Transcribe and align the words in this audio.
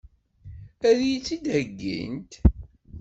Ad 0.89 0.99
iyi-tt-id-heggint? 1.01 2.31